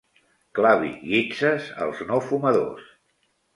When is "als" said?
1.87-2.03